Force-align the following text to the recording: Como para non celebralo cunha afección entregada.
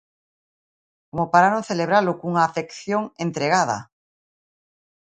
Como 1.09 1.23
para 1.33 1.51
non 1.53 1.67
celebralo 1.69 2.17
cunha 2.19 2.43
afección 2.49 3.01
entregada. 3.25 3.77